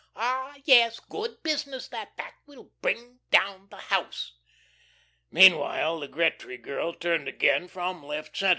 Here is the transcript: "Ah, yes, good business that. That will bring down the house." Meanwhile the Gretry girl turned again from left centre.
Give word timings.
"Ah, 0.15 0.55
yes, 0.65 0.99
good 0.99 1.43
business 1.43 1.87
that. 1.89 2.17
That 2.17 2.33
will 2.47 2.71
bring 2.81 3.19
down 3.29 3.67
the 3.69 3.77
house." 3.77 4.33
Meanwhile 5.29 5.99
the 5.99 6.07
Gretry 6.07 6.57
girl 6.57 6.91
turned 6.95 7.27
again 7.27 7.67
from 7.67 8.03
left 8.03 8.35
centre. 8.35 8.49